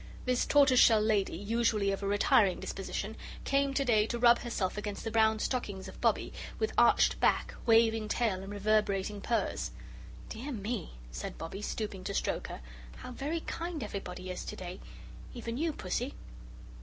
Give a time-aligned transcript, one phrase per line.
[0.25, 5.03] This tortoiseshell lady, usually of a retiring disposition, came to day to rub herself against
[5.03, 9.69] the brown stockings of Bobbie with arched back, waving tail, and reverberating purrs.
[10.29, 12.61] "Dear me!" said Bobbie, stooping to stroke her,
[12.95, 14.79] "how very kind everybody is to day
[15.35, 16.15] even you, Pussy!"